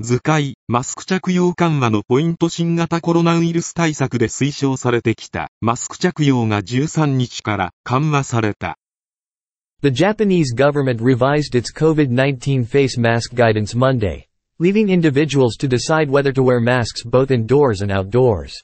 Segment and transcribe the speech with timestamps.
[0.00, 8.78] 図解、マスク着用緩和のポイント新型コロナウイルス対策で推奨されてきたマスク着用が13日から緩和された。
[9.82, 14.26] The Japanese government revised its COVID-19 face mask guidance Monday,
[14.60, 18.54] leaving individuals to decide whether to wear masks both indoors and outdoors.